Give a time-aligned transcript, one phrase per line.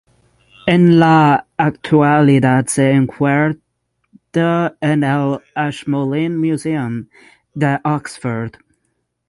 [0.65, 7.07] En la actualidad se encuentra en el Ashmolean Museum
[7.53, 8.53] de Oxford.